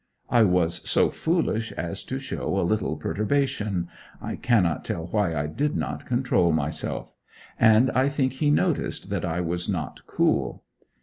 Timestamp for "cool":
10.07-10.63